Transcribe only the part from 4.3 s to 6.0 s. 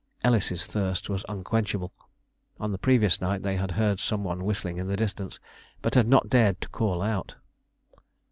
whistling in the distance, but